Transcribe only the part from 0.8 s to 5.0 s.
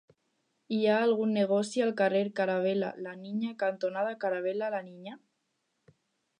ha algun negoci al carrer Caravel·la La Niña cantonada Caravel·la La